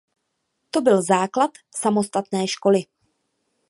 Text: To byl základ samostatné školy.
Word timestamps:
To 0.71 0.81
byl 0.81 1.01
základ 1.01 1.51
samostatné 1.75 2.47
školy. 2.47 2.79